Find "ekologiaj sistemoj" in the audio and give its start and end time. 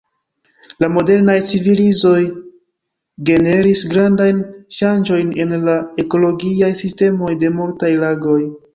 6.07-7.35